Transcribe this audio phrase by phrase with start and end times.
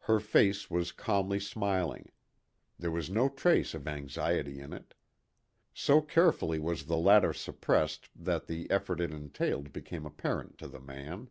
[0.00, 2.12] Her face was calmly smiling.
[2.78, 4.92] There was no trace of anxiety in it.
[5.72, 10.80] So carefully was the latter suppressed that the effort it entailed became apparent to the
[10.80, 11.30] man.